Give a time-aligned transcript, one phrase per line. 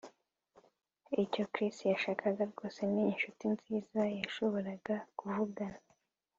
[1.23, 5.81] Icyo Chris yashakaga rwose ni inshuti nziza yashoboraga kuvugana